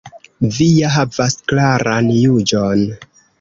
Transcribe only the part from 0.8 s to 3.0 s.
havas klaran juĝon.